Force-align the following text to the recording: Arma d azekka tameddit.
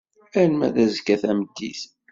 Arma 0.41 0.67
d 0.73 0.75
azekka 0.83 1.15
tameddit. 1.21 1.81